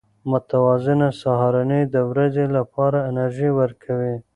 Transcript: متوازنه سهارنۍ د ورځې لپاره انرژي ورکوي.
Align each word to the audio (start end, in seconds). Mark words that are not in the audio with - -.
متوازنه 0.31 1.07
سهارنۍ 1.21 1.81
د 1.93 1.95
ورځې 2.11 2.45
لپاره 2.57 2.97
انرژي 3.09 3.49
ورکوي. 3.59 4.15